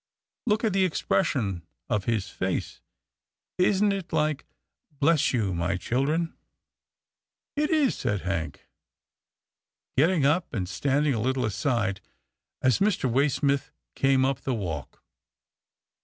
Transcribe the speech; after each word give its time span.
Look 0.47 0.63
at 0.63 0.73
the 0.73 0.83
expression 0.83 1.61
of 1.87 2.05
his 2.05 2.27
face. 2.27 2.81
Isn't 3.59 3.91
it 3.93 4.11
like,' 4.11 4.45
Bless 4.99 5.31
you, 5.31 5.53
my 5.53 5.77
children 5.77 6.33
'?""It 7.55 7.69
is," 7.69 7.97
said 7.97 8.21
Hank, 8.21 8.67
getting 9.95 10.25
up, 10.25 10.51
and 10.55 10.67
standing 10.67 11.13
a 11.13 11.21
little 11.21 11.45
aside, 11.45 12.01
as 12.63 12.79
Mr. 12.79 13.07
Waysmith 13.07 13.69
came 13.93 14.25
up 14.25 14.39
the 14.41 14.55
walk. 14.55 15.03